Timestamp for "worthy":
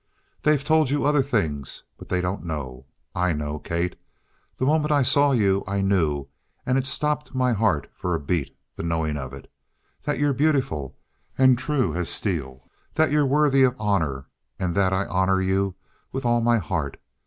13.27-13.61